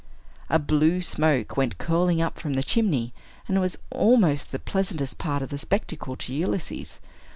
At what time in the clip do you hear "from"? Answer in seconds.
2.39-2.55